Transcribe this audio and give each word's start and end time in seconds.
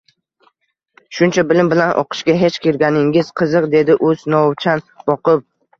Shuncha 1.17 1.43
bilim 1.51 1.69
bilan 1.75 1.93
o`qishga 2.03 2.37
kech 2.41 2.59
kirganingiz 2.67 3.33
qiziq, 3.43 3.71
dedi 3.79 4.01
u 4.11 4.19
sinovchan 4.25 4.89
boqib 5.09 5.51